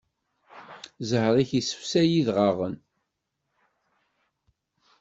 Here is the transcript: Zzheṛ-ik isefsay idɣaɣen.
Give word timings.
Zzheṛ-ik 1.01 1.51
isefsay 1.59 2.09
idɣaɣen. 2.19 2.75